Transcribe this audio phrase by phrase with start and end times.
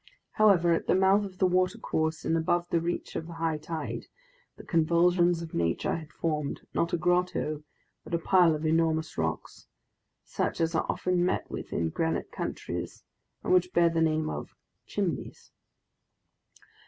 [0.31, 4.07] However, at the mouth of the watercourse and above the reach of the high tide,
[4.57, 7.61] the convulsions of nature had formed, not a grotto,
[8.03, 9.67] but a pile of enormous rocks,
[10.23, 13.03] such as are often met with in granite countries
[13.43, 14.55] and which bear the name of
[14.87, 15.51] "Chimneys."